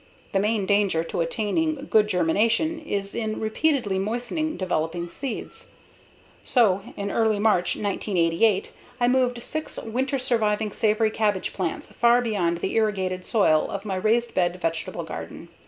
The 0.31 0.39
main 0.39 0.65
danger 0.65 1.03
to 1.03 1.21
attaining 1.21 1.87
good 1.91 2.07
germination 2.07 2.79
is 2.79 3.13
in 3.13 3.39
repeatedly 3.39 3.99
moistening 3.99 4.57
developing 4.57 5.11
seed. 5.11 5.49
So, 6.43 6.81
in 6.97 7.11
early 7.11 7.37
March 7.37 7.75
1988, 7.75 8.71
I 8.99 9.07
moved 9.07 9.43
six 9.43 9.77
winter 9.77 10.17
surviving 10.17 10.71
savoy 10.71 11.11
cabbage 11.11 11.53
plants 11.53 11.91
far 11.91 12.19
beyond 12.19 12.61
the 12.61 12.73
irrigated 12.77 13.27
soil 13.27 13.69
of 13.69 13.85
my 13.85 13.95
raised 13.95 14.33
bed 14.33 14.59
vegetable 14.59 15.03
garden. 15.03 15.49